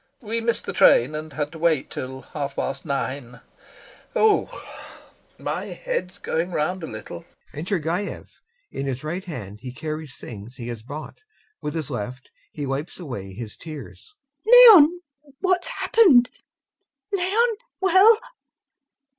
We 0.23 0.41
missed 0.41 0.65
the 0.65 0.73
train, 0.73 1.13
and 1.13 1.31
had 1.31 1.51
to 1.51 1.59
wait 1.59 1.91
till 1.91 2.21
half 2.23 2.55
past 2.55 2.87
nine. 2.87 3.33
[Sighs 3.33 3.41
heavily] 4.15 4.33
Ooh! 4.33 4.49
My 5.37 5.65
head's 5.65 6.17
going 6.17 6.49
round 6.49 6.81
a 6.81 6.87
little. 6.87 7.23
[Enter 7.53 7.77
GAEV; 7.79 8.25
in 8.71 8.87
his 8.87 9.03
right 9.03 9.23
hand 9.23 9.59
he 9.61 9.71
carries 9.71 10.17
things 10.17 10.55
he 10.55 10.69
has 10.69 10.81
bought, 10.81 11.19
with 11.61 11.75
his 11.75 11.91
left 11.91 12.31
he 12.51 12.65
wipes 12.65 12.99
away 12.99 13.31
his 13.33 13.55
tears.] 13.55 14.15
LUBOV. 14.47 14.53
Leon, 14.79 15.01
what's 15.39 15.67
happened? 15.67 16.31
Leon, 17.13 17.57
well? 17.79 18.17